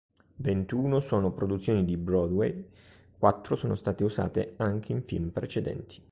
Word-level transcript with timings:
Ventuno 0.37 0.99
sono 0.99 1.31
produzioni 1.31 1.85
di 1.85 1.95
Broadway, 1.95 2.67
quattro 3.19 3.55
sono 3.55 3.75
state 3.75 4.03
usate 4.03 4.55
anche 4.57 4.93
in 4.93 5.03
film 5.03 5.29
precedenti. 5.29 5.99